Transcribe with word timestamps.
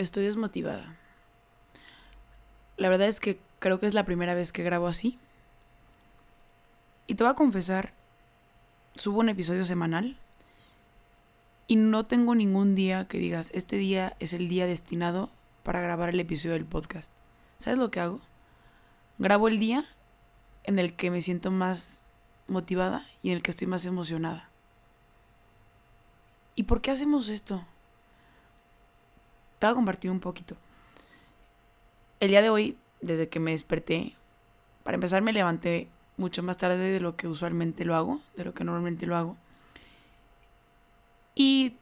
Estoy 0.00 0.24
desmotivada. 0.24 0.96
La 2.78 2.88
verdad 2.88 3.06
es 3.06 3.20
que 3.20 3.38
creo 3.58 3.78
que 3.78 3.86
es 3.86 3.92
la 3.92 4.06
primera 4.06 4.32
vez 4.32 4.50
que 4.50 4.62
grabo 4.62 4.86
así. 4.86 5.18
Y 7.06 7.16
te 7.16 7.22
voy 7.22 7.30
a 7.30 7.36
confesar, 7.36 7.92
subo 8.96 9.20
un 9.20 9.28
episodio 9.28 9.66
semanal 9.66 10.16
y 11.66 11.76
no 11.76 12.06
tengo 12.06 12.34
ningún 12.34 12.74
día 12.74 13.08
que 13.08 13.18
digas, 13.18 13.50
este 13.52 13.76
día 13.76 14.16
es 14.20 14.32
el 14.32 14.48
día 14.48 14.64
destinado 14.64 15.28
para 15.64 15.82
grabar 15.82 16.08
el 16.08 16.20
episodio 16.20 16.54
del 16.54 16.64
podcast. 16.64 17.12
¿Sabes 17.58 17.78
lo 17.78 17.90
que 17.90 18.00
hago? 18.00 18.22
Grabo 19.18 19.48
el 19.48 19.58
día 19.58 19.84
en 20.64 20.78
el 20.78 20.96
que 20.96 21.10
me 21.10 21.20
siento 21.20 21.50
más 21.50 22.04
motivada 22.48 23.06
y 23.22 23.32
en 23.32 23.36
el 23.36 23.42
que 23.42 23.50
estoy 23.50 23.66
más 23.66 23.84
emocionada. 23.84 24.48
¿Y 26.54 26.62
por 26.62 26.80
qué 26.80 26.90
hacemos 26.90 27.28
esto? 27.28 27.66
Te 29.60 29.66
voy 29.70 30.08
un 30.08 30.20
poquito. 30.20 30.56
El 32.18 32.30
día 32.30 32.40
de 32.40 32.48
hoy, 32.48 32.78
desde 33.02 33.28
que 33.28 33.40
me 33.40 33.50
desperté, 33.50 34.14
para 34.84 34.94
empezar 34.94 35.20
me 35.20 35.34
levanté 35.34 35.88
mucho 36.16 36.42
más 36.42 36.56
tarde 36.56 36.78
de 36.78 36.98
lo 36.98 37.14
que 37.14 37.28
usualmente 37.28 37.84
lo 37.84 37.94
hago, 37.94 38.22
de 38.36 38.44
lo 38.44 38.54
que 38.54 38.64
normalmente 38.64 39.04
lo 39.04 39.16
hago. 39.16 39.36
Y 41.34 41.76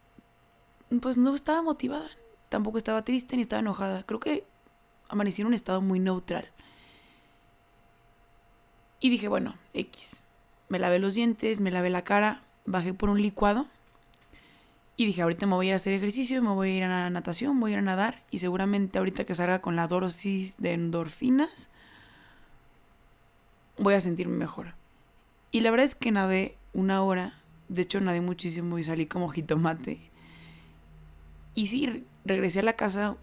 pues 1.01 1.17
no 1.17 1.33
estaba 1.33 1.63
motivada, 1.63 2.09
tampoco 2.49 2.79
estaba 2.79 3.05
triste 3.05 3.37
ni 3.37 3.43
estaba 3.43 3.61
enojada. 3.61 4.03
Creo 4.03 4.19
que 4.19 4.45
amanecí 5.09 5.43
en 5.43 5.49
un 5.49 5.55
estado 5.55 5.81
muy 5.81 6.01
neutral. 6.01 6.51
Y 8.99 9.09
dije, 9.09 9.29
bueno, 9.29 9.55
X. 9.73 10.21
Me 10.69 10.81
lavé 10.81 10.99
los 10.99 11.15
dientes, 11.15 11.61
me 11.61 11.71
lavé 11.71 11.91
la 11.91 12.03
cara, 12.03 12.43
bajé 12.67 12.93
por 12.93 13.09
un 13.09 13.23
licuado 13.23 13.69
y 14.99 15.07
dije, 15.07 15.23
ahorita 15.23 15.47
me 15.47 15.55
voy 15.55 15.67
a 15.67 15.69
ir 15.69 15.73
a 15.75 15.77
hacer 15.77 15.95
ejercicio, 15.95 16.43
me 16.43 16.51
voy 16.51 16.71
a 16.71 16.77
ir 16.77 16.83
a 16.83 16.89
la 16.89 17.09
natación, 17.09 17.61
voy 17.61 17.71
a 17.71 17.75
ir 17.75 17.79
a 17.79 17.83
nadar 17.83 18.25
y 18.33 18.41
seguramente 18.41 18.99
ahorita 18.99 19.25
que 19.25 19.37
salga 19.37 19.61
con 19.61 19.77
la 19.77 19.87
dosis 19.87 20.57
de 20.57 20.73
endorfinas, 20.73 21.71
voy 23.79 23.95
a 23.95 24.01
sentirme 24.01 24.37
mejor. 24.37 24.75
Y 25.53 25.61
la 25.61 25.71
verdad 25.71 25.87
es 25.87 25.95
que 25.95 26.11
nadé 26.11 26.57
una 26.73 27.01
hora, 27.05 27.39
de 27.69 27.83
hecho 27.83 28.01
nadé 28.01 28.21
muchísimo 28.21 28.77
y 28.77 28.83
salí 28.83 29.07
como 29.07 29.29
jitomate. 29.29 30.01
Y 31.55 31.69
sí, 31.69 32.05
regresé 32.25 32.59
a 32.59 32.65
la 32.65 32.73
casa 32.73 33.17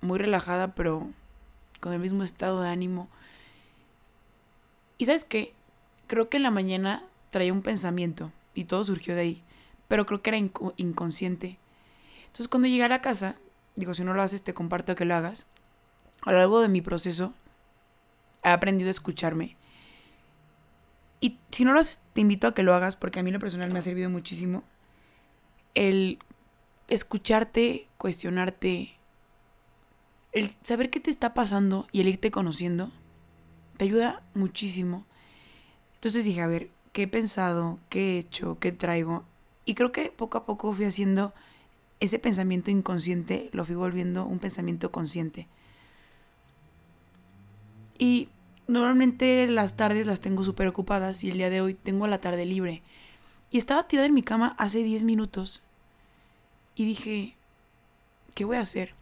muy 0.00 0.18
relajada, 0.18 0.74
pero 0.74 1.06
con 1.80 1.92
el 1.92 1.98
mismo 1.98 2.22
estado 2.22 2.62
de 2.62 2.70
ánimo. 2.70 3.10
Y 4.96 5.04
sabes 5.04 5.24
qué, 5.24 5.52
creo 6.06 6.30
que 6.30 6.38
en 6.38 6.44
la 6.44 6.50
mañana 6.50 7.04
traía 7.28 7.52
un 7.52 7.60
pensamiento 7.60 8.32
y 8.54 8.64
todo 8.64 8.82
surgió 8.84 9.14
de 9.14 9.20
ahí 9.20 9.42
pero 9.88 10.06
creo 10.06 10.22
que 10.22 10.30
era 10.30 10.38
inconsciente. 10.76 11.58
Entonces 12.26 12.48
cuando 12.48 12.68
llegué 12.68 12.84
a 12.84 12.88
la 12.88 13.00
casa, 13.00 13.36
digo, 13.76 13.94
si 13.94 14.04
no 14.04 14.14
lo 14.14 14.22
haces, 14.22 14.42
te 14.42 14.54
comparto 14.54 14.94
que 14.94 15.04
lo 15.04 15.14
hagas. 15.14 15.46
A 16.22 16.32
lo 16.32 16.38
largo 16.38 16.60
de 16.60 16.68
mi 16.68 16.80
proceso, 16.80 17.34
he 18.42 18.48
aprendido 18.48 18.88
a 18.88 18.90
escucharme. 18.90 19.56
Y 21.20 21.38
si 21.50 21.64
no 21.64 21.72
lo 21.72 21.80
haces, 21.80 22.00
te 22.12 22.20
invito 22.20 22.46
a 22.46 22.54
que 22.54 22.62
lo 22.62 22.74
hagas 22.74 22.96
porque 22.96 23.20
a 23.20 23.22
mí 23.22 23.30
lo 23.30 23.38
personal 23.38 23.72
me 23.72 23.78
ha 23.78 23.82
servido 23.82 24.10
muchísimo. 24.10 24.62
El 25.74 26.18
escucharte, 26.88 27.88
cuestionarte, 27.98 28.96
el 30.32 30.54
saber 30.62 30.90
qué 30.90 31.00
te 31.00 31.10
está 31.10 31.34
pasando 31.34 31.86
y 31.92 32.00
el 32.00 32.08
irte 32.08 32.30
conociendo, 32.30 32.92
te 33.76 33.84
ayuda 33.84 34.22
muchísimo. 34.34 35.06
Entonces 35.94 36.24
dije, 36.24 36.42
a 36.42 36.46
ver, 36.46 36.70
¿qué 36.92 37.04
he 37.04 37.08
pensado? 37.08 37.78
¿Qué 37.88 38.16
he 38.16 38.18
hecho? 38.18 38.58
¿Qué 38.60 38.72
traigo? 38.72 39.24
Y 39.66 39.74
creo 39.74 39.92
que 39.92 40.10
poco 40.10 40.38
a 40.38 40.46
poco 40.46 40.72
fui 40.72 40.86
haciendo 40.86 41.34
ese 42.00 42.18
pensamiento 42.18 42.70
inconsciente, 42.70 43.50
lo 43.52 43.64
fui 43.64 43.74
volviendo 43.74 44.24
un 44.24 44.38
pensamiento 44.38 44.90
consciente. 44.90 45.48
Y 47.98 48.28
normalmente 48.68 49.46
las 49.46 49.76
tardes 49.76 50.06
las 50.06 50.20
tengo 50.20 50.42
súper 50.42 50.68
ocupadas 50.68 51.24
y 51.24 51.30
el 51.30 51.38
día 51.38 51.50
de 51.50 51.60
hoy 51.60 51.74
tengo 51.74 52.06
la 52.06 52.20
tarde 52.20 52.46
libre. 52.46 52.82
Y 53.50 53.58
estaba 53.58 53.86
tirada 53.88 54.06
en 54.06 54.14
mi 54.14 54.22
cama 54.22 54.54
hace 54.58 54.82
10 54.82 55.04
minutos 55.04 55.62
y 56.74 56.84
dije, 56.84 57.36
¿qué 58.34 58.44
voy 58.44 58.56
a 58.56 58.60
hacer? 58.60 58.94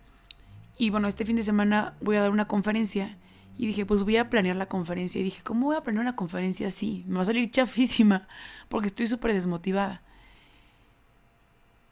Y 0.79 0.91
bueno, 0.91 1.09
este 1.09 1.25
fin 1.25 1.37
de 1.37 1.43
semana 1.43 1.95
voy 2.01 2.17
a 2.17 2.23
dar 2.23 2.31
una 2.31 2.49
conferencia 2.49 3.17
y 3.59 3.67
dije, 3.67 3.87
pues 3.87 4.03
voy 4.03 4.17
a 4.17 4.31
planear 4.31 4.57
la 4.57 4.67
conferencia. 4.67 5.21
Y 5.21 5.25
dije, 5.25 5.43
¿cómo 5.43 5.67
voy 5.67 5.77
a 5.77 5.83
planear 5.83 6.03
una 6.03 6.17
conferencia 6.17 6.69
así? 6.69 7.05
Me 7.07 7.17
va 7.17 7.23
a 7.23 7.27
salir 7.27 7.51
chafísima 7.51 8.29
porque 8.69 8.89
estoy 8.89 9.07
súper 9.07 9.33
desmotivada. 9.33 10.03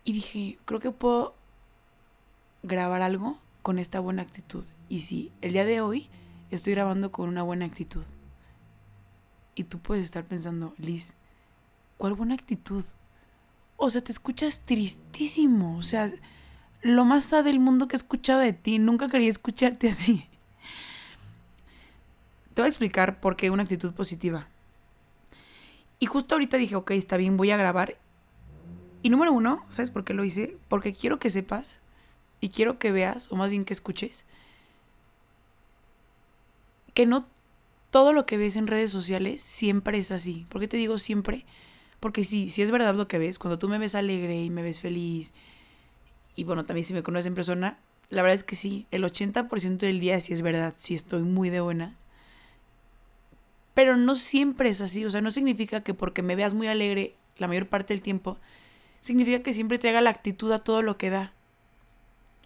Y 0.05 0.13
dije, 0.13 0.59
creo 0.65 0.81
que 0.81 0.91
puedo 0.91 1.35
grabar 2.63 3.03
algo 3.03 3.39
con 3.63 3.79
esta 3.79 4.01
buena 4.01 4.23
actitud. 4.23 4.65
Y 4.89 5.01
sí, 5.01 5.33
el 5.41 5.53
día 5.53 5.65
de 5.65 5.81
hoy 5.81 6.09
estoy 6.51 6.75
grabando 6.75 7.13
con 7.13 7.29
una 7.29 7.43
buena 7.43 7.67
actitud. 7.67 8.05
Y 9.55 9.65
tú 9.65 9.79
puedes 9.79 10.05
estar 10.05 10.25
pensando, 10.25 10.75
Liz, 10.79 11.15
¿cuál 11.99 12.15
buena 12.15 12.35
actitud? 12.35 12.85
O 13.77 13.91
sea, 13.91 14.03
te 14.03 14.13
escuchas 14.13 14.63
tristísimo. 14.65 15.77
O 15.77 15.83
sea, 15.83 16.13
lo 16.83 17.05
más 17.05 17.27
sad 17.27 17.45
del 17.45 17.61
mundo 17.61 17.87
que 17.89 17.95
he 17.95 17.99
escuchado 17.99 18.41
de 18.41 18.53
ti. 18.53 18.79
Nunca 18.79 19.09
quería 19.09 19.31
escucharte 19.31 19.89
así. 19.89 20.27
Te 22.55 22.61
voy 22.61 22.67
a 22.67 22.69
explicar 22.69 23.21
por 23.21 23.37
qué 23.37 23.51
una 23.51 23.63
actitud 23.63 23.95
positiva. 23.95 24.49
Y 25.99 26.07
justo 26.07 26.35
ahorita 26.35 26.57
dije, 26.57 26.75
ok, 26.75 26.91
está 26.93 27.17
bien, 27.17 27.37
voy 27.37 27.51
a 27.51 27.57
grabar. 27.57 27.97
Y 29.03 29.11
número 29.11 29.33
uno, 29.33 29.65
¿sabes 29.69 29.91
por 29.91 30.05
qué 30.05 30.15
lo 30.15 30.25
hice? 30.25 30.57
Porque 30.69 30.93
quiero 30.93 31.19
que 31.19 31.31
sepas 31.31 31.81
y 32.41 32.51
quiero 32.51 32.79
que 32.79 32.93
veas, 32.93 33.31
o 33.33 33.37
más 33.37 33.51
bien 33.51 33.65
que 33.65 33.73
escuches, 33.73 34.25
que 36.95 37.07
no 37.07 37.27
todo 37.91 38.13
lo 38.13 38.27
que 38.27 38.37
ves 38.37 38.57
en 38.57 38.67
redes 38.67 38.91
sociales 38.91 39.43
siempre 39.43 39.99
es 39.99 40.13
así. 40.13 40.47
¿Por 40.49 40.61
qué 40.61 40.69
te 40.69 40.77
digo 40.77 40.99
siempre? 40.99 41.45
Porque 42.01 42.25
sí, 42.25 42.49
sí 42.49 42.63
es 42.63 42.71
verdad 42.71 42.95
lo 42.95 43.07
que 43.07 43.19
ves. 43.19 43.39
Cuando 43.39 43.59
tú 43.59 43.69
me 43.69 43.79
ves 43.79 43.95
alegre 43.95 44.43
y 44.43 44.51
me 44.51 44.63
ves 44.63 44.81
feliz, 44.81 45.33
y 46.35 46.45
bueno, 46.45 46.65
también 46.65 46.85
si 46.85 46.95
me 46.95 47.03
conoces 47.03 47.27
en 47.27 47.35
persona, 47.35 47.79
la 48.09 48.23
verdad 48.23 48.35
es 48.35 48.45
que 48.45 48.57
sí, 48.57 48.87
el 48.91 49.05
80% 49.05 49.79
del 49.79 50.01
día 50.01 50.21
sí 50.21 50.33
es 50.33 50.43
verdad, 50.43 50.75
sí 50.79 50.95
estoy 50.95 51.23
muy 51.23 51.51
de 51.51 51.61
buenas. 51.61 52.07
Pero 53.75 53.97
no 53.97 54.17
siempre 54.17 54.71
es 54.71 54.81
así, 54.81 55.05
o 55.05 55.11
sea, 55.11 55.21
no 55.21 55.31
significa 55.31 55.83
que 55.83 55.95
porque 55.95 56.23
me 56.23 56.37
veas 56.37 56.55
muy 56.55 56.69
alegre 56.69 57.15
la 57.37 57.49
mayor 57.49 57.69
parte 57.69 57.95
del 57.95 58.03
tiempo, 58.03 58.39
significa 59.03 59.43
que 59.43 59.53
siempre 59.53 59.79
traiga 59.79 60.01
la 60.01 60.11
actitud 60.11 60.51
a 60.53 60.61
todo 60.61 60.81
lo 60.81 60.97
que 60.97 61.11
da. 61.11 61.35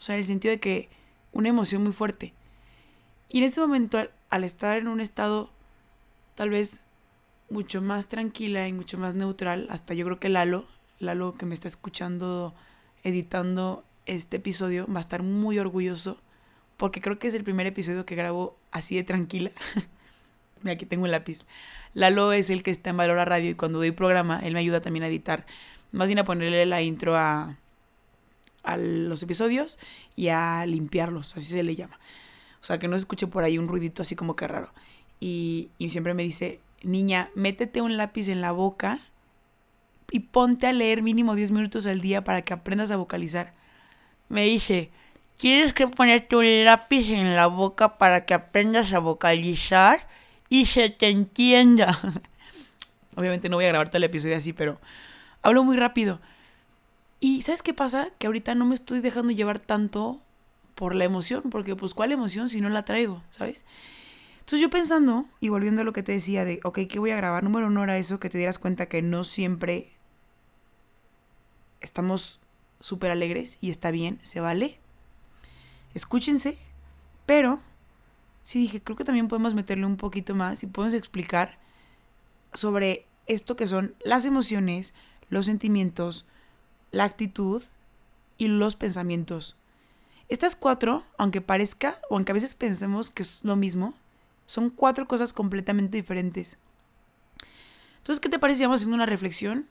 O 0.00 0.02
sea, 0.02 0.16
en 0.16 0.20
el 0.20 0.26
sentido 0.26 0.52
de 0.52 0.58
que 0.58 0.88
una 1.32 1.50
emoción 1.50 1.84
muy 1.84 1.92
fuerte. 1.92 2.32
Y 3.28 3.38
en 3.38 3.44
ese 3.44 3.60
momento, 3.60 4.02
al, 4.30 4.44
estar 4.44 4.78
en 4.78 4.88
un 4.88 5.00
estado 5.00 5.50
tal 6.34 6.50
vez 6.50 6.82
mucho 7.50 7.80
más 7.80 8.08
tranquila 8.08 8.66
y 8.66 8.72
mucho 8.72 8.98
más 8.98 9.14
neutral, 9.14 9.68
hasta 9.70 9.94
yo 9.94 10.04
creo 10.06 10.18
que 10.18 10.28
Lalo, 10.28 10.66
Lalo 10.98 11.36
que 11.36 11.46
me 11.46 11.54
está 11.54 11.68
escuchando, 11.68 12.54
editando 13.04 13.84
este 14.06 14.38
episodio, 14.38 14.86
va 14.92 14.98
a 14.98 15.00
estar 15.00 15.22
muy 15.22 15.58
orgulloso, 15.58 16.18
porque 16.76 17.00
creo 17.00 17.18
que 17.18 17.28
es 17.28 17.34
el 17.34 17.44
primer 17.44 17.66
episodio 17.66 18.06
que 18.06 18.14
grabo 18.14 18.56
así 18.70 18.96
de 18.96 19.04
tranquila. 19.04 19.50
Aquí 20.64 20.86
tengo 20.86 21.04
un 21.04 21.10
lápiz. 21.10 21.44
Lalo 21.92 22.32
es 22.32 22.48
el 22.50 22.62
que 22.62 22.70
está 22.70 22.90
en 22.90 22.96
Valora 22.96 23.24
Radio 23.24 23.50
y 23.50 23.54
cuando 23.54 23.78
doy 23.78 23.90
programa, 23.90 24.40
él 24.40 24.54
me 24.54 24.60
ayuda 24.60 24.80
también 24.80 25.04
a 25.04 25.08
editar 25.08 25.46
más 25.92 26.08
bien 26.08 26.18
a 26.18 26.24
ponerle 26.24 26.66
la 26.66 26.82
intro 26.82 27.16
a, 27.16 27.56
a 28.62 28.76
los 28.76 29.22
episodios 29.22 29.78
y 30.14 30.28
a 30.28 30.66
limpiarlos, 30.66 31.36
así 31.36 31.46
se 31.46 31.62
le 31.62 31.76
llama. 31.76 31.98
O 32.60 32.64
sea, 32.64 32.78
que 32.78 32.88
no 32.88 32.96
se 32.96 33.02
escuche 33.02 33.26
por 33.26 33.44
ahí 33.44 33.58
un 33.58 33.68
ruidito 33.68 34.02
así 34.02 34.16
como 34.16 34.36
que 34.36 34.48
raro. 34.48 34.72
Y, 35.20 35.70
y 35.78 35.90
siempre 35.90 36.14
me 36.14 36.24
dice, 36.24 36.60
niña, 36.82 37.30
métete 37.34 37.80
un 37.80 37.96
lápiz 37.96 38.28
en 38.28 38.40
la 38.40 38.52
boca 38.52 38.98
y 40.10 40.20
ponte 40.20 40.66
a 40.66 40.72
leer 40.72 41.02
mínimo 41.02 41.34
10 41.34 41.52
minutos 41.52 41.86
al 41.86 42.00
día 42.00 42.24
para 42.24 42.42
que 42.42 42.54
aprendas 42.54 42.90
a 42.90 42.96
vocalizar. 42.96 43.54
Me 44.28 44.44
dije, 44.44 44.90
¿quieres 45.38 45.72
que 45.72 45.88
ponerte 45.88 46.36
un 46.36 46.64
lápiz 46.64 47.10
en 47.10 47.36
la 47.36 47.46
boca 47.46 47.98
para 47.98 48.24
que 48.24 48.34
aprendas 48.34 48.92
a 48.92 48.98
vocalizar 48.98 50.08
y 50.48 50.66
se 50.66 50.90
te 50.90 51.08
entienda? 51.08 51.98
Obviamente 53.16 53.48
no 53.48 53.56
voy 53.56 53.64
a 53.64 53.68
grabar 53.68 53.88
todo 53.88 53.98
el 53.98 54.04
episodio 54.04 54.36
así, 54.36 54.52
pero 54.52 54.78
hablo 55.46 55.62
muy 55.62 55.76
rápido. 55.76 56.18
Y 57.20 57.42
¿sabes 57.42 57.62
qué 57.62 57.72
pasa? 57.72 58.08
Que 58.18 58.26
ahorita 58.26 58.56
no 58.56 58.64
me 58.64 58.74
estoy 58.74 59.00
dejando 59.00 59.32
llevar 59.32 59.60
tanto 59.60 60.20
por 60.74 60.94
la 60.94 61.04
emoción, 61.04 61.44
porque 61.50 61.76
pues 61.76 61.94
cuál 61.94 62.10
emoción 62.10 62.48
si 62.48 62.60
no 62.60 62.68
la 62.68 62.84
traigo, 62.84 63.22
¿sabes? 63.30 63.64
Entonces 64.40 64.60
yo 64.60 64.70
pensando 64.70 65.24
y 65.38 65.48
volviendo 65.48 65.82
a 65.82 65.84
lo 65.84 65.92
que 65.92 66.02
te 66.02 66.12
decía 66.12 66.44
de, 66.44 66.58
ok, 66.64 66.80
¿qué 66.88 66.98
voy 66.98 67.12
a 67.12 67.16
grabar? 67.16 67.44
Número 67.44 67.68
uno 67.68 67.84
era 67.84 67.96
eso, 67.96 68.18
que 68.18 68.28
te 68.28 68.38
dieras 68.38 68.58
cuenta 68.58 68.86
que 68.86 69.02
no 69.02 69.22
siempre 69.22 69.92
estamos 71.80 72.40
súper 72.80 73.12
alegres 73.12 73.58
y 73.60 73.70
está 73.70 73.92
bien, 73.92 74.18
se 74.22 74.40
vale. 74.40 74.80
Escúchense, 75.94 76.58
pero 77.24 77.60
sí 78.42 78.58
dije, 78.58 78.82
creo 78.82 78.96
que 78.96 79.04
también 79.04 79.28
podemos 79.28 79.54
meterle 79.54 79.86
un 79.86 79.96
poquito 79.96 80.34
más 80.34 80.64
y 80.64 80.66
podemos 80.66 80.94
explicar 80.94 81.56
sobre 82.52 83.06
esto 83.26 83.56
que 83.56 83.66
son 83.66 83.94
las 84.04 84.24
emociones, 84.24 84.94
los 85.28 85.46
sentimientos, 85.46 86.26
la 86.92 87.04
actitud 87.04 87.62
y 88.38 88.48
los 88.48 88.76
pensamientos. 88.76 89.56
Estas 90.28 90.56
cuatro, 90.56 91.04
aunque 91.18 91.40
parezca, 91.40 92.00
o 92.10 92.16
aunque 92.16 92.32
a 92.32 92.34
veces 92.34 92.54
pensemos 92.54 93.10
que 93.10 93.22
es 93.22 93.44
lo 93.44 93.56
mismo, 93.56 93.94
son 94.46 94.70
cuatro 94.70 95.06
cosas 95.06 95.32
completamente 95.32 95.96
diferentes. 95.96 96.58
Entonces, 97.98 98.20
¿qué 98.20 98.28
te 98.28 98.38
parece 98.38 98.58
si 98.58 98.64
vamos 98.64 98.80
haciendo 98.80 98.96
una 98.96 99.06
reflexión? 99.06 99.66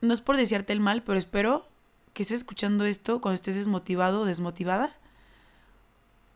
No 0.00 0.14
es 0.14 0.20
por 0.20 0.36
desearte 0.36 0.72
el 0.72 0.80
mal, 0.80 1.02
pero 1.02 1.18
espero 1.18 1.68
que 2.12 2.22
estés 2.22 2.38
escuchando 2.38 2.84
esto 2.84 3.20
cuando 3.20 3.34
estés 3.34 3.56
desmotivado 3.56 4.22
o 4.22 4.24
desmotivada. 4.24 4.96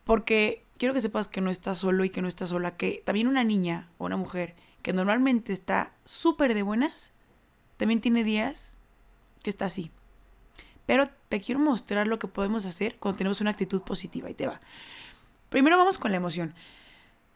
Porque 0.05 0.65
quiero 0.79 0.95
que 0.95 1.01
sepas 1.01 1.29
que 1.29 1.41
no 1.41 1.51
estás 1.51 1.79
solo 1.79 2.05
y 2.05 2.11
que 2.11 2.23
no 2.23 2.29
estás 2.29 2.51
sola, 2.51 2.77
que 2.77 3.03
también 3.05 3.27
una 3.27 3.45
niña 3.45 3.89
o 3.99 4.07
una 4.07 4.17
mujer 4.17 4.55
que 4.83 4.93
normalmente 4.93 5.53
está 5.53 5.93
súper 6.05 6.55
de 6.55 6.63
buenas, 6.63 7.13
también 7.77 8.01
tiene 8.01 8.25
días 8.25 8.73
que 9.43 9.51
está 9.51 9.67
así. 9.67 9.91
Pero 10.87 11.09
te 11.29 11.41
quiero 11.41 11.61
mostrar 11.61 12.07
lo 12.07 12.19
que 12.19 12.29
podemos 12.29 12.65
hacer 12.67 12.97
cuando 12.99 13.19
tenemos 13.19 13.41
una 13.41 13.51
actitud 13.51 13.83
positiva 13.83 14.31
y 14.31 14.35
te 14.35 14.47
va. 14.47 14.61
Primero 15.51 15.77
vamos 15.77 15.99
con 15.99 16.11
la 16.11 16.17
emoción. 16.17 16.55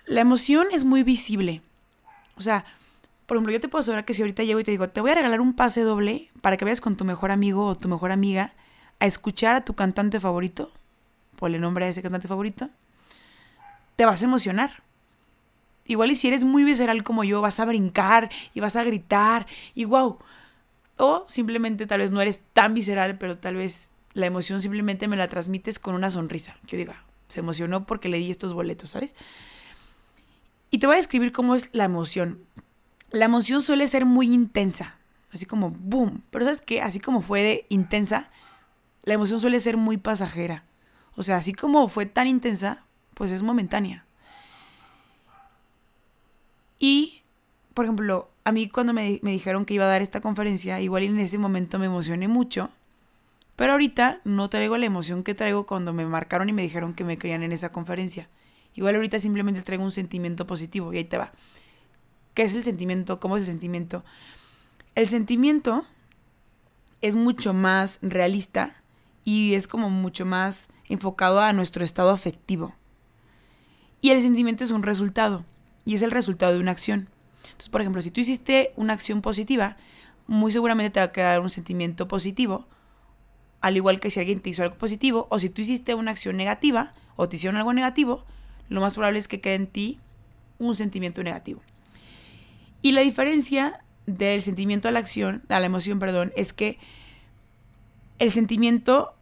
La 0.07 0.21
emoción 0.21 0.69
es 0.73 0.85
muy 0.85 1.03
visible. 1.03 1.63
O 2.37 2.43
sea, 2.43 2.65
por 3.27 3.37
ejemplo, 3.37 3.53
yo 3.53 3.61
te 3.61 3.69
puedo 3.69 3.81
asegurar 3.81 4.05
que 4.05 4.15
si 4.15 4.23
ahorita 4.23 4.43
llego 4.43 4.61
y 4.61 4.65
te 4.65 4.71
digo, 4.71 4.89
te 4.89 5.01
voy 5.01 5.13
a 5.13 5.15
regalar 5.15 5.41
un 5.41 5.55
pase 5.55 5.83
doble 5.83 6.31
para 6.41 6.57
que 6.57 6.65
vayas 6.65 6.81
con 6.81 6.97
tu 6.97 7.05
mejor 7.05 7.31
amigo 7.31 7.67
o 7.67 7.75
tu 7.77 7.89
mejor 7.89 8.11
amiga 8.11 8.55
a 8.99 9.07
escuchar 9.07 9.55
a 9.55 9.61
tu 9.61 9.75
cantante 9.75 10.21
favorito, 10.21 10.73
ponle 11.37 11.59
nombre 11.59 11.85
a 11.85 11.89
ese 11.89 12.03
cantante 12.03 12.29
favorito, 12.29 12.71
te 13.97 14.05
vas 14.05 14.23
a 14.23 14.25
emocionar. 14.25 14.83
Igual 15.87 16.13
y 16.13 16.15
si 16.15 16.29
eres 16.29 16.45
muy 16.45 16.65
visceral 16.65 17.03
como 17.03 17.25
yo, 17.25 17.41
vas 17.41 17.59
a 17.61 17.65
brincar 17.65 18.31
y 18.55 18.61
vas 18.61 18.77
a 18.77 18.85
gritar 18.85 19.47
y 19.75 19.85
wow. 19.85 20.19
O 20.97 21.25
simplemente 21.29 21.87
tal 21.87 22.01
vez 22.01 22.11
no 22.11 22.21
eres 22.21 22.43
tan 22.53 22.75
visceral, 22.75 23.19
pero 23.19 23.39
tal 23.39 23.57
vez 23.57 23.97
la 24.13 24.27
emoción 24.27 24.61
simplemente 24.61 25.09
me 25.09 25.17
la 25.17 25.29
transmites 25.29 25.79
con 25.79 25.95
una 25.95 26.11
sonrisa. 26.11 26.57
Que 26.67 26.77
diga, 26.77 27.05
se 27.29 27.41
emocionó 27.41 27.87
porque 27.87 28.09
le 28.09 28.19
di 28.19 28.31
estos 28.31 28.53
boletos, 28.53 28.91
¿sabes? 28.91 29.17
Y 30.71 30.79
te 30.79 30.87
voy 30.87 30.95
a 30.95 30.99
describir 30.99 31.33
cómo 31.33 31.55
es 31.55 31.71
la 31.73 31.85
emoción. 31.85 32.45
La 33.11 33.25
emoción 33.25 33.61
suele 33.61 33.87
ser 33.89 34.05
muy 34.05 34.33
intensa, 34.33 34.97
así 35.33 35.47
como 35.47 35.71
boom. 35.71 36.23
Pero 36.31 36.45
sabes 36.45 36.61
que 36.61 36.81
así 36.81 37.01
como 37.01 37.23
fue 37.23 37.43
de 37.43 37.67
intensa, 37.69 38.31
la 39.03 39.15
emoción 39.15 39.41
suele 39.41 39.59
ser 39.59 39.77
muy 39.77 39.97
pasajera. 39.97 40.65
O 41.17 41.23
sea, 41.23 41.37
así 41.37 41.53
como 41.53 41.89
fue 41.89 42.07
tan 42.07 42.29
intensa, 42.29 42.85
pues 43.15 43.33
es 43.33 43.43
momentánea. 43.43 44.05
Y, 46.81 47.23
por 47.75 47.85
ejemplo, 47.85 48.31
a 48.43 48.53
mí 48.53 48.69
cuando 48.69 48.93
me, 48.93 49.21
dijeron 49.23 49.67
que 49.67 49.75
iba 49.75 49.85
a 49.85 49.89
dar 49.89 50.03
esta 50.03 50.21
conferencia, 50.21 50.81
igual 50.81 51.05
en 51.05 51.21
ese 51.21 51.39
momento 51.39 51.79
me 51.79 51.87
emocioné 51.87 52.27
mucho. 52.27 52.71
Pero 53.55 53.73
ahorita 53.73 54.23
no 54.25 54.49
traigo 54.49 54.79
la 54.79 54.87
emoción 54.87 55.23
que 55.23 55.35
traigo 55.35 55.67
cuando 55.67 55.93
me 55.93 56.07
marcaron 56.07 56.49
y 56.49 56.53
me 56.53 56.63
dijeron 56.63 56.95
que 56.95 57.05
me 57.05 57.19
querían 57.19 57.43
en 57.43 57.53
esa 57.53 57.71
conferencia. 57.71 58.29
Igual 58.75 58.95
ahorita 58.97 59.21
simplemente 59.21 59.61
traigo 59.61 59.85
un 59.85 59.93
sentimiento 59.93 60.47
positivo 60.47 60.93
y 60.93 60.97
ahí 60.97 61.05
te 61.05 61.19
va. 61.19 61.33
¿Qué 62.33 62.43
es 62.43 62.55
el 62.55 62.63
sentimiento? 62.63 63.21
¿Cómo 63.21 63.37
es 63.37 63.43
el 63.43 63.47
sentimiento? 63.49 64.03
El 64.95 65.07
sentimiento 65.07 65.85
es 67.03 67.15
mucho 67.15 67.53
más 67.53 67.99
realista 68.01 68.83
y 69.25 69.53
es 69.53 69.69
como 69.69 69.91
mucho 69.91 70.25
más 70.25 70.71
enfocado 70.89 71.41
a 71.41 71.53
nuestro 71.53 71.85
estado 71.85 72.09
afectivo. 72.09 72.75
Y 74.01 74.11
el 74.11 74.23
sentimiento 74.23 74.65
es 74.65 74.71
un 74.71 74.83
resultado 74.83 75.45
y 75.85 75.95
es 75.95 76.03
el 76.03 76.11
resultado 76.11 76.53
de 76.53 76.61
una 76.61 76.73
acción. 76.73 77.09
Entonces, 77.43 77.69
por 77.69 77.81
ejemplo, 77.81 78.03
si 78.03 78.11
tú 78.11 78.21
hiciste 78.21 78.73
una 78.77 78.93
acción 78.93 79.23
positiva, 79.23 79.77
muy 80.27 80.53
seguramente 80.53 80.91
te 80.91 81.01
va 81.01 81.07
a 81.07 81.13
quedar 81.13 81.41
un 81.41 81.51
sentimiento 81.51 82.09
positivo, 82.09 82.67
al 83.61 83.77
igual 83.77 84.01
que 84.01 84.11
si 84.11 84.21
alguien 84.21 84.41
te 84.41 84.51
hizo 84.51 84.63
algo 84.63 84.77
positivo, 84.77 85.27
o 85.31 85.39
si 85.39 85.51
tú 85.51 85.63
hiciste 85.63 85.95
una 85.95 86.11
acción 86.11 86.37
negativa 86.37 86.93
o 87.17 87.29
te 87.29 87.37
hicieron 87.37 87.57
algo 87.57 87.73
negativo, 87.73 88.25
lo 88.69 88.81
más 88.81 88.95
probable 88.95 89.19
es 89.19 89.29
que 89.29 89.41
quede 89.41 89.55
en 89.55 89.67
ti 89.67 89.99
un 90.59 90.75
sentimiento 90.75 91.23
negativo. 91.23 91.61
Y 92.83 92.93
la 92.93 93.03
diferencia 93.03 93.85
del 94.07 94.43
sentimiento 94.43 94.89
a 94.89 94.91
la 94.91 95.01
acción, 95.01 95.43
a 95.49 95.61
la 95.61 95.67
emoción, 95.67 95.99
perdón, 95.99 96.33
es 96.37 96.53
que 96.53 96.79
el 98.19 98.31
sentimiento 98.31 99.15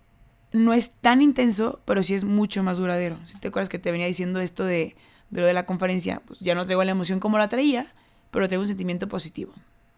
no 0.53 0.73
es 0.73 0.91
tan 1.01 1.23
intenso, 1.23 1.81
pero 1.85 2.03
sí 2.03 2.15
es 2.15 2.25
mucho 2.25 2.63
más 2.63 2.79
duradero. 2.79 3.17
Si 3.25 3.39
te 3.39 3.49
acuerdas 3.49 3.69
que 3.69 3.79
te 3.79 3.91
venía 3.91 4.07
diciendo 4.07 4.41
esto 4.41 4.65
de, 4.65 4.97
de 5.31 5.41
lo 5.41 5.47
de 5.47 5.53
la 5.53 5.67
conferencia, 5.67 6.21
pues 6.27 6.41
ya 6.41 6.55
no 6.55 6.65
traigo 6.65 6.83
la 6.85 6.93
emoción 6.93 7.21
como 7.21 7.39
la 7.39 7.49
traía, 7.49 7.93
pero 8.31 8.49
tengo 8.49 8.63
un 8.63 8.69
sentimiento 8.69 9.09
positivo, 9.09 9.53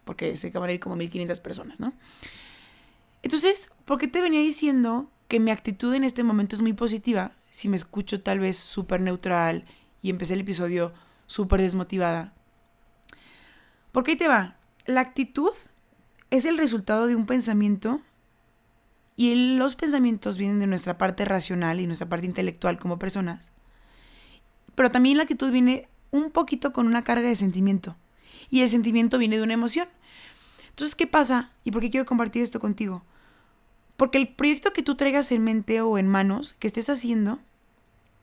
porque 0.05 0.37
sé 0.37 0.51
que 0.51 0.59
van 0.59 0.71
a 0.71 0.73
ir 0.73 0.81
como 0.81 0.97
1500 0.97 1.41
personas, 1.41 1.81
¿no? 1.81 1.93
Entonces, 3.23 3.71
¿por 3.85 3.99
qué 3.99 4.09
te 4.09 4.21
venía 4.21 4.41
diciendo 4.41 5.11
que 5.29 5.41
mi 5.41 5.51
actitud 5.51 5.95
en 5.95 6.05
este 6.05 6.23
momento 6.23 6.57
es 6.57 6.63
muy 6.63 6.73
positiva 6.73 7.33
si 7.51 7.69
me 7.69 7.77
escucho 7.77 8.23
tal 8.23 8.39
vez 8.39 8.57
súper 8.57 9.01
neutral 9.01 9.65
y 10.03 10.11
empecé 10.11 10.35
el 10.35 10.41
episodio 10.41 10.93
súper 11.27 11.61
desmotivada? 11.61 12.33
Porque 13.93 14.13
ahí 14.13 14.17
te 14.17 14.29
va. 14.29 14.57
La 14.87 15.01
actitud 15.01 15.51
es 16.31 16.45
el 16.45 16.59
resultado 16.59 17.07
de 17.07 17.17
un 17.17 17.27
pensamiento 17.27 18.01
y 19.17 19.57
los 19.57 19.77
pensamientos 19.77 20.39
vienen 20.39 20.61
de 20.61 20.67
nuestra 20.67 20.97
parte 20.97 21.25
racional 21.25 21.81
y 21.81 21.87
nuestra 21.87 22.09
parte 22.09 22.27
intelectual 22.27 22.79
como 22.79 22.99
personas. 22.99 23.53
Pero 24.81 24.91
también 24.91 25.19
la 25.19 25.25
actitud 25.25 25.53
viene 25.53 25.91
un 26.11 26.31
poquito 26.31 26.73
con 26.73 26.87
una 26.87 27.03
carga 27.03 27.29
de 27.29 27.37
sentimiento. 27.37 27.97
Y 28.49 28.63
el 28.63 28.71
sentimiento 28.71 29.19
viene 29.19 29.37
de 29.37 29.43
una 29.43 29.53
emoción. 29.53 29.87
Entonces, 30.71 30.95
¿qué 30.95 31.07
pasa? 31.07 31.53
¿Y 31.65 31.71
por 31.71 31.83
qué 31.83 31.91
quiero 31.91 32.07
compartir 32.07 32.43
esto 32.43 32.61
contigo? 32.61 33.05
Porque 33.99 34.17
el 34.17 34.29
proyecto 34.29 34.73
que 34.73 34.83
tú 34.83 34.95
traigas 34.95 35.33
en 35.33 35.45
mente 35.45 35.83
o 35.83 35.99
en 35.99 36.09
manos, 36.09 36.55
que 36.55 36.67
estés 36.67 36.89
haciendo, 36.89 37.41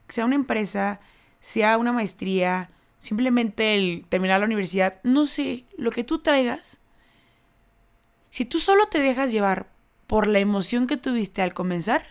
sea 0.08 0.26
una 0.26 0.34
empresa, 0.34 1.00
sea 1.42 1.78
una 1.78 1.94
maestría, 1.94 2.72
simplemente 2.98 3.76
el 3.76 4.08
terminar 4.10 4.40
la 4.40 4.48
universidad, 4.48 5.00
no 5.04 5.28
sé, 5.28 5.66
lo 5.78 5.92
que 5.92 6.04
tú 6.04 6.24
traigas, 6.24 6.80
si 8.32 8.46
tú 8.46 8.58
solo 8.58 8.88
te 8.88 8.98
dejas 8.98 9.32
llevar 9.32 9.70
por 10.08 10.26
la 10.26 10.40
emoción 10.40 10.88
que 10.88 10.98
tuviste 10.98 11.44
al 11.44 11.54
comenzar, 11.54 12.04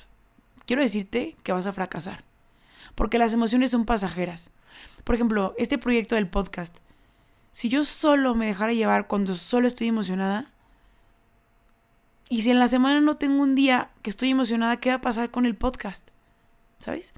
quiero 0.67 0.83
decirte 0.83 1.35
que 1.43 1.51
vas 1.51 1.67
a 1.67 1.73
fracasar. 1.73 2.26
Porque 2.97 3.19
las 3.19 3.33
emociones 3.33 3.71
son 3.71 3.85
pasajeras. 3.85 4.51
Por 5.05 5.15
ejemplo, 5.15 5.55
este 5.57 5.79
proyecto 5.79 6.17
del 6.17 6.29
podcast, 6.29 6.77
si 7.53 7.69
yo 7.69 7.85
solo 7.85 8.35
me 8.35 8.47
dejara 8.47 8.73
llevar 8.73 9.07
cuando 9.07 9.37
solo 9.37 9.69
estoy 9.69 9.87
emocionada, 9.87 10.51
y 12.29 12.43
si 12.43 12.51
en 12.51 12.59
la 12.59 12.69
semana 12.69 13.01
no 13.01 13.17
tengo 13.17 13.41
un 13.41 13.55
día 13.55 13.91
que 14.03 14.11
estoy 14.11 14.31
emocionada, 14.31 14.79
¿qué 14.79 14.89
va 14.89 14.97
a 14.97 15.01
pasar 15.01 15.31
con 15.31 15.47
el 15.47 15.55
podcast? 15.55 16.09
¿Sabes? 16.81 17.15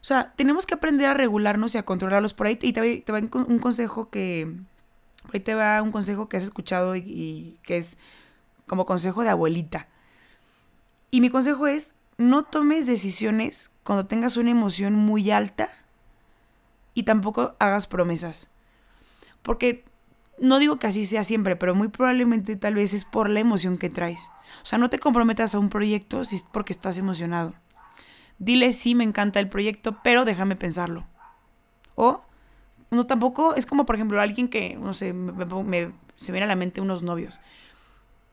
O 0.00 0.06
sea, 0.06 0.34
tenemos 0.36 0.66
que 0.66 0.74
aprender 0.74 1.06
a 1.06 1.14
regularnos 1.14 1.74
y 1.74 1.78
a 1.78 1.84
controlarlos. 1.84 2.34
Por 2.34 2.48
ahí 2.48 2.58
y 2.60 2.72
te, 2.72 3.12
va 3.12 3.18
un 3.18 3.58
consejo 3.58 4.10
que. 4.10 4.52
Por 5.22 5.36
ahí 5.36 5.40
te 5.40 5.54
va 5.54 5.80
un 5.80 5.92
consejo 5.92 6.28
que 6.28 6.36
has 6.36 6.42
escuchado 6.42 6.94
y, 6.96 7.58
que 7.62 7.78
es 7.78 7.96
como 8.66 8.84
consejo 8.84 9.22
de 9.22 9.30
abuelita. 9.30 9.88
Y 11.10 11.20
mi 11.20 11.30
consejo 11.30 11.66
es: 11.66 11.94
no 12.16 12.42
tomes 12.42 12.86
decisiones 12.86 13.70
cuando 13.82 14.06
tengas 14.06 14.36
una 14.36 14.50
emoción 14.50 14.94
muy 14.94 15.30
alta 15.30 15.68
y 16.94 17.02
tampoco 17.02 17.54
hagas 17.58 17.86
promesas. 17.86 18.48
Porque 19.42 19.84
no 20.38 20.58
digo 20.58 20.78
que 20.78 20.86
así 20.86 21.04
sea 21.04 21.24
siempre, 21.24 21.56
pero 21.56 21.74
muy 21.74 21.88
probablemente 21.88 22.56
tal 22.56 22.74
vez 22.74 22.94
es 22.94 23.04
por 23.04 23.28
la 23.28 23.40
emoción 23.40 23.78
que 23.78 23.90
traes. 23.90 24.30
O 24.62 24.66
sea, 24.66 24.78
no 24.78 24.90
te 24.90 24.98
comprometas 24.98 25.54
a 25.54 25.58
un 25.58 25.68
proyecto 25.68 26.24
si 26.24 26.36
es 26.36 26.42
porque 26.42 26.72
estás 26.72 26.98
emocionado. 26.98 27.54
Dile 28.38 28.72
sí, 28.72 28.94
me 28.94 29.04
encanta 29.04 29.40
el 29.40 29.48
proyecto, 29.48 29.98
pero 30.02 30.24
déjame 30.24 30.56
pensarlo. 30.56 31.06
O 31.94 32.22
no 32.90 33.06
tampoco 33.06 33.54
es 33.54 33.66
como 33.66 33.86
por 33.86 33.96
ejemplo 33.96 34.20
alguien 34.20 34.48
que, 34.48 34.76
no 34.76 34.94
sé, 34.94 35.12
me, 35.12 35.92
se 36.16 36.32
viene 36.32 36.44
a 36.44 36.48
la 36.48 36.56
mente 36.56 36.80
unos 36.80 37.02
novios. 37.02 37.40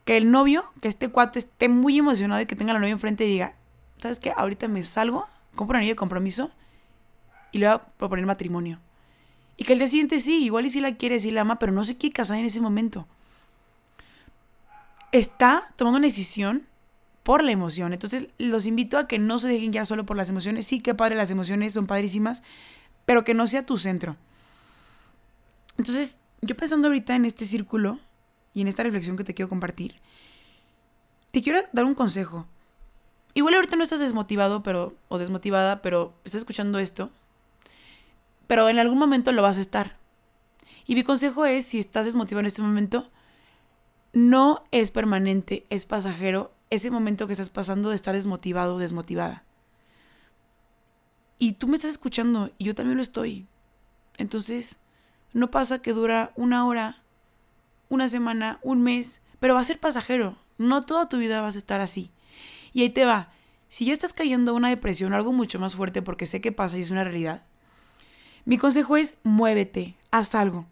Que 0.06 0.18
el 0.18 0.32
novio, 0.32 0.66
que 0.82 0.88
este 0.88 1.10
cuate 1.10 1.40
esté 1.40 1.70
muy 1.70 2.00
emocionado 2.00 2.42
y 2.42 2.46
que 2.46 2.56
tenga 2.56 2.74
la 2.74 2.80
novia 2.80 2.94
enfrente 2.94 3.26
y 3.26 3.30
diga, 3.30 3.56
¿sabes 4.02 4.20
qué? 4.20 4.34
Ahorita 4.36 4.68
me 4.68 4.84
salgo, 4.84 5.28
compro 5.56 5.76
un 5.76 5.78
anillo 5.78 5.94
de 5.94 5.98
compromiso 5.98 6.52
y 7.52 7.60
le 7.60 7.68
voy 7.68 7.76
a 7.76 7.80
proponer 7.80 8.26
matrimonio. 8.26 8.80
Y 9.58 9.64
que 9.64 9.74
el 9.74 9.80
día 9.80 9.88
siguiente 9.88 10.20
sí, 10.20 10.44
igual 10.44 10.66
y 10.66 10.70
si 10.70 10.80
la 10.80 10.96
quiere, 10.96 11.20
sí 11.20 11.32
la 11.32 11.42
ama, 11.42 11.60
pero 11.60 11.72
no 11.72 11.84
se 11.84 11.98
quiere 11.98 12.14
casar 12.14 12.38
en 12.38 12.46
ese 12.46 12.62
momento. 12.62 13.08
Está 15.12 15.72
tomando 15.76 15.98
una 15.98 16.08
decisión 16.08 16.66
por 17.24 17.44
la 17.44 17.52
emoción. 17.52 17.94
Entonces 17.94 18.28
los 18.38 18.66
invito 18.66 18.98
a 18.98 19.08
que 19.08 19.20
no 19.20 19.40
se 19.40 19.48
dejen 19.48 19.72
ya 19.72 19.86
solo 19.86 20.06
por 20.06 20.18
las 20.18 20.30
emociones. 20.30 20.66
Sí, 20.66 20.80
que 20.80 20.96
padre, 20.96 21.16
las 21.16 21.32
emociones 21.32 21.74
son 21.74 21.86
padrísimas, 21.86 22.42
pero 23.06 23.24
que 23.24 23.34
no 23.34 23.46
sea 23.46 23.66
tu 23.66 23.78
centro. 23.78 24.16
Entonces, 25.78 26.18
yo 26.42 26.56
pensando 26.56 26.88
ahorita 26.88 27.16
en 27.16 27.26
este 27.26 27.46
círculo 27.46 28.00
y 28.54 28.62
en 28.62 28.68
esta 28.68 28.84
reflexión 28.84 29.18
que 29.18 29.24
te 29.24 29.34
quiero 29.34 29.50
compartir, 29.50 29.96
te 31.32 31.42
quiero 31.42 31.60
dar 31.72 31.86
un 31.86 31.94
consejo. 31.94 32.48
Igual 33.34 33.56
ahorita 33.56 33.76
no 33.76 33.84
estás 33.84 34.00
desmotivado 34.00 34.64
pero, 34.64 34.96
o 35.08 35.18
desmotivada, 35.18 35.82
pero 35.82 36.14
estás 36.24 36.40
escuchando 36.40 36.80
esto 36.80 37.10
pero 38.52 38.68
en 38.68 38.80
algún 38.80 38.98
momento 38.98 39.32
lo 39.32 39.44
vas 39.44 39.58
a 39.58 39.62
estar. 39.62 39.96
Y 40.86 40.96
mi 40.96 41.06
consejo 41.06 41.46
es, 41.46 41.64
si 41.64 41.80
estás 41.80 42.04
desmotivado 42.04 42.42
en 42.42 42.48
este 42.48 42.62
momento, 42.62 43.10
no 44.12 44.66
es 44.72 44.92
permanente, 44.92 45.66
es 45.70 45.86
pasajero 45.86 46.52
ese 46.70 46.92
momento 46.92 47.28
que 47.28 47.32
estás 47.32 47.50
pasando 47.50 47.92
de 47.92 47.96
estar 47.96 48.14
desmotivado 48.14 48.76
o 48.76 48.78
desmotivada. 48.78 49.46
Y 51.40 51.54
tú 51.54 51.70
me 51.70 51.76
estás 51.76 51.92
escuchando 51.92 52.52
y 52.58 52.66
yo 52.66 52.76
también 52.76 52.98
lo 52.98 53.04
estoy. 53.04 53.48
Entonces, 54.18 54.80
no 55.32 55.50
pasa 55.50 55.82
que 55.82 55.94
dura 55.94 56.34
una 56.36 56.66
hora, 56.66 57.02
una 57.88 58.10
semana, 58.10 58.60
un 58.64 58.84
mes, 58.84 59.22
pero 59.40 59.54
va 59.54 59.62
a 59.62 59.64
ser 59.64 59.80
pasajero. 59.80 60.36
No 60.58 60.82
toda 60.82 61.08
tu 61.08 61.20
vida 61.20 61.40
vas 61.40 61.56
a 61.56 61.60
estar 61.60 61.80
así. 61.80 62.12
Y 62.74 62.84
ahí 62.84 62.90
te 62.90 63.06
va. 63.06 63.32
Si 63.68 63.86
ya 63.86 63.94
estás 63.94 64.14
cayendo 64.14 64.52
a 64.52 64.56
una 64.56 64.70
depresión, 64.70 65.14
algo 65.14 65.32
mucho 65.32 65.60
más 65.60 65.76
fuerte, 65.76 66.02
porque 66.02 66.28
sé 66.28 66.42
que 66.42 66.52
pasa 66.52 66.78
y 66.78 66.82
es 66.82 66.92
una 66.92 67.04
realidad, 67.04 67.44
mi 68.46 68.58
consejo 68.58 68.98
es 68.98 69.16
muévete, 69.24 69.96
haz 70.12 70.36
algo. 70.36 70.66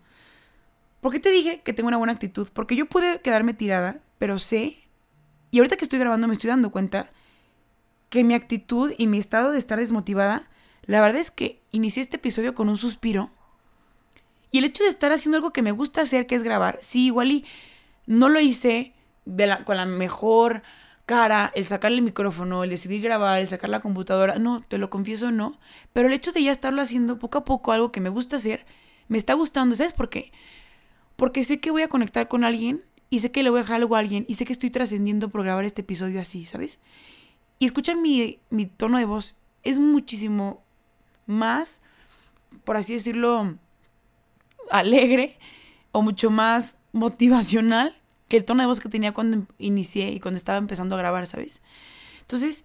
¿Por 1.01 1.11
qué 1.11 1.19
te 1.19 1.31
dije 1.31 1.61
que 1.61 1.73
tengo 1.73 1.87
una 1.87 1.97
buena 1.97 2.13
actitud? 2.13 2.49
Porque 2.51 2.75
yo 2.75 2.85
pude 2.87 3.21
quedarme 3.21 3.53
tirada, 3.53 4.01
pero 4.17 4.37
sé, 4.39 4.77
y 5.51 5.59
ahorita 5.59 5.77
que 5.77 5.85
estoy 5.85 5.99
grabando 5.99 6.27
me 6.27 6.33
estoy 6.33 6.49
dando 6.49 6.71
cuenta 6.71 7.09
que 8.09 8.23
mi 8.23 8.33
actitud 8.33 8.93
y 8.97 9.07
mi 9.07 9.17
estado 9.17 9.51
de 9.51 9.59
estar 9.59 9.79
desmotivada, 9.79 10.49
la 10.85 11.01
verdad 11.01 11.21
es 11.21 11.31
que 11.31 11.61
inicié 11.71 12.01
este 12.01 12.17
episodio 12.17 12.55
con 12.55 12.69
un 12.69 12.77
suspiro. 12.77 13.29
Y 14.51 14.57
el 14.57 14.65
hecho 14.65 14.83
de 14.83 14.89
estar 14.89 15.11
haciendo 15.11 15.37
algo 15.37 15.53
que 15.53 15.61
me 15.61 15.71
gusta 15.71 16.01
hacer, 16.01 16.25
que 16.25 16.35
es 16.35 16.43
grabar, 16.43 16.79
sí, 16.81 17.05
igual 17.05 17.31
y 17.31 17.45
no 18.07 18.29
lo 18.29 18.39
hice 18.39 18.93
de 19.25 19.45
la, 19.45 19.63
con 19.63 19.77
la 19.77 19.85
mejor 19.85 20.63
cara, 21.09 21.51
el 21.55 21.65
sacar 21.65 21.91
el 21.91 22.03
micrófono, 22.03 22.63
el 22.63 22.69
decidir 22.69 23.01
grabar, 23.01 23.39
el 23.39 23.47
sacar 23.47 23.71
la 23.71 23.79
computadora, 23.79 24.37
no, 24.37 24.61
te 24.61 24.77
lo 24.77 24.91
confieso, 24.91 25.31
no. 25.31 25.59
Pero 25.91 26.07
el 26.07 26.13
hecho 26.13 26.31
de 26.31 26.43
ya 26.43 26.51
estarlo 26.51 26.83
haciendo 26.83 27.17
poco 27.17 27.39
a 27.39 27.45
poco, 27.45 27.71
algo 27.71 27.91
que 27.91 27.99
me 27.99 28.09
gusta 28.09 28.35
hacer, 28.35 28.63
me 29.07 29.17
está 29.17 29.33
gustando. 29.33 29.75
¿Sabes 29.75 29.91
por 29.91 30.11
qué? 30.11 30.31
Porque 31.15 31.43
sé 31.43 31.59
que 31.59 31.71
voy 31.71 31.81
a 31.81 31.87
conectar 31.87 32.27
con 32.27 32.43
alguien 32.43 32.83
y 33.09 33.21
sé 33.21 33.31
que 33.31 33.41
le 33.41 33.49
voy 33.49 33.57
a 33.57 33.63
dejar 33.63 33.77
algo 33.77 33.95
a 33.95 33.99
alguien 33.99 34.23
y 34.27 34.35
sé 34.35 34.45
que 34.45 34.53
estoy 34.53 34.69
trascendiendo 34.69 35.29
por 35.29 35.41
grabar 35.41 35.65
este 35.65 35.81
episodio 35.81 36.21
así, 36.21 36.45
¿sabes? 36.45 36.79
Y 37.57 37.65
escuchan 37.65 38.03
mi, 38.03 38.37
mi 38.51 38.67
tono 38.67 38.99
de 38.99 39.05
voz, 39.05 39.35
es 39.63 39.79
muchísimo 39.79 40.61
más, 41.25 41.81
por 42.63 42.77
así 42.77 42.93
decirlo, 42.93 43.57
alegre 44.69 45.39
o 45.91 46.03
mucho 46.03 46.29
más 46.29 46.77
motivacional 46.91 47.98
que 48.29 48.37
el 48.37 48.45
tono 48.45 48.63
de 48.63 48.67
voz 48.67 48.79
que 48.79 48.87
tenía 48.87 49.11
cuando 49.11 49.45
inicié 49.57 50.11
y 50.11 50.19
cuando 50.19 50.37
estaba 50.37 50.57
empezando 50.57 50.95
a 50.95 50.99
grabar, 50.99 51.27
¿sabes? 51.27 51.61
Entonces, 52.21 52.63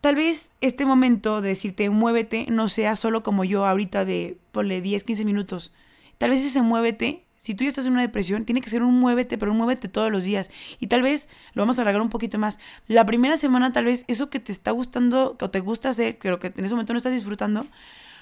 tal 0.00 0.14
vez 0.14 0.52
este 0.60 0.86
momento 0.86 1.42
de 1.42 1.50
decirte 1.50 1.90
muévete 1.90 2.46
no 2.48 2.68
sea 2.68 2.96
solo 2.96 3.22
como 3.22 3.44
yo 3.44 3.66
ahorita 3.66 4.04
de 4.04 4.38
ponle 4.52 4.80
10, 4.80 5.04
15 5.04 5.24
minutos. 5.24 5.72
Tal 6.18 6.30
vez 6.30 6.44
ese 6.44 6.62
muévete, 6.62 7.24
si 7.36 7.54
tú 7.54 7.64
ya 7.64 7.68
estás 7.68 7.86
en 7.86 7.92
una 7.92 8.02
depresión, 8.02 8.44
tiene 8.44 8.60
que 8.60 8.70
ser 8.70 8.82
un 8.82 8.98
muévete, 8.98 9.36
pero 9.36 9.50
un 9.50 9.58
muévete 9.58 9.88
todos 9.88 10.10
los 10.10 10.22
días. 10.22 10.50
Y 10.78 10.86
tal 10.86 11.02
vez 11.02 11.28
lo 11.52 11.62
vamos 11.62 11.78
a 11.78 11.82
alargar 11.82 12.00
un 12.00 12.08
poquito 12.08 12.38
más. 12.38 12.60
La 12.86 13.04
primera 13.04 13.36
semana, 13.36 13.72
tal 13.72 13.86
vez 13.86 14.04
eso 14.06 14.30
que 14.30 14.38
te 14.38 14.52
está 14.52 14.70
gustando, 14.70 15.36
o 15.40 15.50
te 15.50 15.60
gusta 15.60 15.90
hacer, 15.90 16.16
pero 16.22 16.38
que 16.38 16.52
en 16.56 16.64
ese 16.64 16.74
momento 16.74 16.92
no 16.92 16.98
estás 16.98 17.12
disfrutando, 17.12 17.66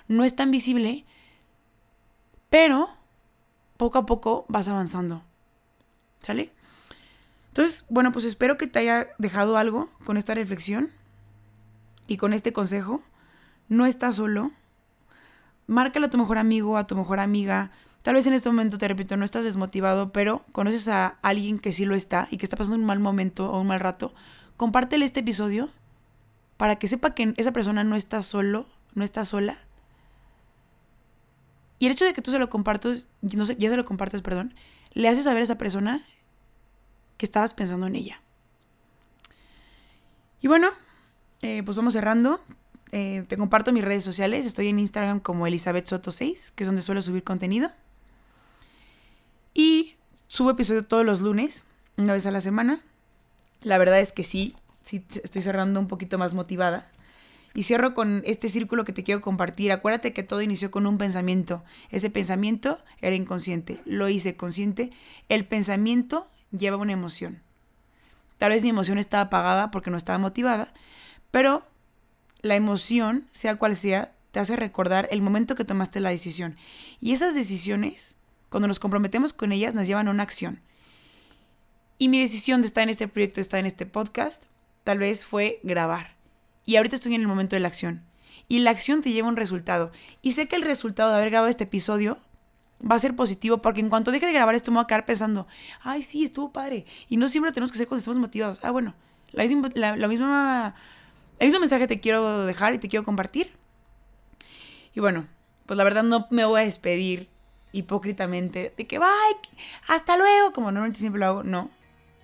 no 0.08 0.24
es 0.24 0.34
tan 0.34 0.50
visible, 0.50 1.04
pero 2.48 2.88
poco 3.76 3.98
a 3.98 4.06
poco 4.06 4.46
vas 4.48 4.66
avanzando. 4.68 5.22
¿Sale? 6.24 6.50
Entonces, 7.48 7.84
bueno, 7.88 8.10
pues 8.10 8.24
espero 8.24 8.56
que 8.56 8.66
te 8.66 8.78
haya 8.78 9.08
dejado 9.18 9.58
algo 9.58 9.90
con 10.04 10.16
esta 10.16 10.34
reflexión 10.34 10.88
y 12.06 12.16
con 12.16 12.32
este 12.32 12.52
consejo. 12.52 13.02
No 13.68 13.84
estás 13.84 14.16
solo. 14.16 14.50
Márcale 15.66 16.06
a 16.06 16.10
tu 16.10 16.16
mejor 16.18 16.38
amigo, 16.38 16.78
a 16.78 16.86
tu 16.86 16.96
mejor 16.96 17.20
amiga. 17.20 17.70
Tal 18.02 18.14
vez 18.14 18.26
en 18.26 18.32
este 18.32 18.48
momento, 18.48 18.78
te 18.78 18.88
repito, 18.88 19.16
no 19.16 19.24
estás 19.24 19.44
desmotivado, 19.44 20.12
pero 20.12 20.44
conoces 20.52 20.88
a 20.88 21.18
alguien 21.22 21.58
que 21.58 21.72
sí 21.72 21.84
lo 21.84 21.94
está 21.94 22.26
y 22.30 22.38
que 22.38 22.46
está 22.46 22.56
pasando 22.56 22.78
un 22.78 22.86
mal 22.86 23.00
momento 23.00 23.50
o 23.50 23.60
un 23.60 23.66
mal 23.66 23.80
rato. 23.80 24.14
Compártele 24.56 25.04
este 25.04 25.20
episodio 25.20 25.68
para 26.56 26.76
que 26.76 26.88
sepa 26.88 27.14
que 27.14 27.34
esa 27.36 27.52
persona 27.52 27.84
no 27.84 27.96
está 27.96 28.22
solo, 28.22 28.66
no 28.94 29.04
está 29.04 29.26
sola. 29.26 29.58
Y 31.78 31.86
el 31.86 31.92
hecho 31.92 32.06
de 32.06 32.14
que 32.14 32.22
tú 32.22 32.30
se 32.30 32.38
lo 32.38 32.48
compartas, 32.48 33.08
no 33.20 33.44
sé, 33.44 33.56
ya 33.56 33.68
se 33.68 33.76
lo 33.76 33.84
compartas, 33.84 34.22
perdón, 34.22 34.54
le 34.94 35.08
hace 35.08 35.22
saber 35.22 35.40
a 35.40 35.44
esa 35.44 35.58
persona 35.58 36.02
que 37.16 37.26
estabas 37.26 37.54
pensando 37.54 37.86
en 37.86 37.96
ella. 37.96 38.20
Y 40.40 40.48
bueno, 40.48 40.68
eh, 41.42 41.62
pues 41.64 41.76
vamos 41.76 41.94
cerrando. 41.94 42.40
Eh, 42.92 43.24
te 43.28 43.36
comparto 43.36 43.72
mis 43.72 43.84
redes 43.84 44.04
sociales. 44.04 44.46
Estoy 44.46 44.68
en 44.68 44.78
Instagram 44.78 45.20
como 45.20 45.46
Elizabeth 45.46 45.86
Soto 45.86 46.12
6, 46.12 46.52
que 46.54 46.64
es 46.64 46.68
donde 46.68 46.82
suelo 46.82 47.02
subir 47.02 47.24
contenido. 47.24 47.70
Y 49.52 49.94
subo 50.26 50.50
episodio 50.50 50.84
todos 50.84 51.04
los 51.04 51.20
lunes, 51.20 51.64
una 51.96 52.12
vez 52.12 52.26
a 52.26 52.30
la 52.30 52.40
semana. 52.40 52.80
La 53.62 53.78
verdad 53.78 54.00
es 54.00 54.12
que 54.12 54.24
sí, 54.24 54.54
sí 54.82 55.04
estoy 55.22 55.42
cerrando 55.42 55.80
un 55.80 55.88
poquito 55.88 56.18
más 56.18 56.34
motivada. 56.34 56.90
Y 57.54 57.62
cierro 57.62 57.94
con 57.94 58.22
este 58.26 58.48
círculo 58.48 58.84
que 58.84 58.92
te 58.92 59.04
quiero 59.04 59.20
compartir. 59.20 59.70
Acuérdate 59.70 60.12
que 60.12 60.24
todo 60.24 60.42
inició 60.42 60.70
con 60.70 60.86
un 60.86 60.98
pensamiento. 60.98 61.62
Ese 61.90 62.10
pensamiento 62.10 62.78
era 63.00 63.14
inconsciente. 63.14 63.80
Lo 63.86 64.08
hice 64.08 64.36
consciente. 64.36 64.90
El 65.28 65.46
pensamiento 65.46 66.28
lleva 66.56 66.76
una 66.76 66.92
emoción. 66.92 67.42
Tal 68.38 68.50
vez 68.50 68.62
mi 68.62 68.70
emoción 68.70 68.98
estaba 68.98 69.24
apagada 69.24 69.70
porque 69.70 69.90
no 69.90 69.96
estaba 69.96 70.18
motivada, 70.18 70.72
pero 71.30 71.66
la 72.42 72.56
emoción, 72.56 73.26
sea 73.32 73.56
cual 73.56 73.76
sea, 73.76 74.12
te 74.30 74.40
hace 74.40 74.56
recordar 74.56 75.08
el 75.10 75.22
momento 75.22 75.54
que 75.54 75.64
tomaste 75.64 76.00
la 76.00 76.10
decisión. 76.10 76.56
Y 77.00 77.12
esas 77.12 77.34
decisiones, 77.34 78.16
cuando 78.50 78.68
nos 78.68 78.80
comprometemos 78.80 79.32
con 79.32 79.52
ellas, 79.52 79.74
nos 79.74 79.86
llevan 79.86 80.08
a 80.08 80.10
una 80.10 80.24
acción. 80.24 80.60
Y 81.98 82.08
mi 82.08 82.20
decisión 82.20 82.60
de 82.60 82.66
estar 82.66 82.82
en 82.82 82.90
este 82.90 83.08
proyecto, 83.08 83.36
de 83.36 83.42
estar 83.42 83.60
en 83.60 83.66
este 83.66 83.86
podcast, 83.86 84.42
tal 84.82 84.98
vez 84.98 85.24
fue 85.24 85.60
grabar. 85.62 86.16
Y 86.66 86.76
ahorita 86.76 86.96
estoy 86.96 87.14
en 87.14 87.20
el 87.20 87.28
momento 87.28 87.56
de 87.56 87.60
la 87.60 87.68
acción. 87.68 88.02
Y 88.48 88.58
la 88.58 88.70
acción 88.70 89.02
te 89.02 89.12
lleva 89.12 89.28
a 89.28 89.30
un 89.30 89.36
resultado. 89.36 89.92
Y 90.20 90.32
sé 90.32 90.48
que 90.48 90.56
el 90.56 90.62
resultado 90.62 91.10
de 91.10 91.16
haber 91.16 91.30
grabado 91.30 91.48
este 91.48 91.64
episodio 91.64 92.18
va 92.80 92.96
a 92.96 92.98
ser 92.98 93.16
positivo, 93.16 93.58
porque 93.58 93.80
en 93.80 93.88
cuanto 93.88 94.10
deje 94.10 94.26
de 94.26 94.32
grabar 94.32 94.54
esto 94.54 94.70
me 94.70 94.76
voy 94.76 94.84
a 94.84 94.86
quedar 94.86 95.06
pensando, 95.06 95.46
ay, 95.82 96.02
sí, 96.02 96.24
estuvo 96.24 96.52
padre. 96.52 96.86
Y 97.08 97.16
no 97.16 97.28
siempre 97.28 97.50
lo 97.50 97.54
tenemos 97.54 97.72
que 97.72 97.76
hacer 97.76 97.88
cuando 97.88 98.00
estamos 98.00 98.18
motivados. 98.18 98.58
Ah, 98.62 98.70
bueno, 98.70 98.94
la, 99.32 99.96
la, 99.96 100.08
misma, 100.08 100.74
el 101.38 101.46
mismo 101.46 101.60
mensaje 101.60 101.86
te 101.86 102.00
quiero 102.00 102.46
dejar 102.46 102.74
y 102.74 102.78
te 102.78 102.88
quiero 102.88 103.04
compartir. 103.04 103.52
Y 104.94 105.00
bueno, 105.00 105.26
pues 105.66 105.76
la 105.76 105.84
verdad 105.84 106.02
no 106.02 106.26
me 106.30 106.44
voy 106.44 106.60
a 106.60 106.64
despedir 106.64 107.28
hipócritamente 107.72 108.72
de 108.76 108.86
que, 108.86 108.98
bye, 108.98 109.08
hasta 109.88 110.16
luego, 110.16 110.52
como 110.52 110.70
normalmente 110.70 111.00
siempre 111.00 111.20
lo 111.20 111.26
hago. 111.26 111.42
No, 111.42 111.70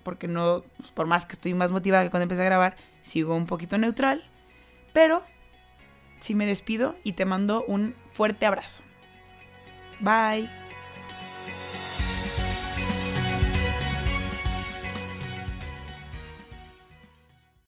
porque 0.03 0.27
no, 0.27 0.63
por 0.93 1.07
más 1.07 1.25
que 1.25 1.33
estoy 1.33 1.53
más 1.53 1.71
motivada 1.71 2.03
que 2.03 2.09
cuando 2.09 2.23
empecé 2.23 2.41
a 2.41 2.45
grabar, 2.45 2.77
sigo 3.01 3.35
un 3.35 3.45
poquito 3.45 3.77
neutral. 3.77 4.23
Pero 4.93 5.23
sí 6.19 6.35
me 6.35 6.45
despido 6.45 6.95
y 7.03 7.13
te 7.13 7.25
mando 7.25 7.63
un 7.65 7.95
fuerte 8.13 8.45
abrazo. 8.45 8.83
Bye. 10.01 10.49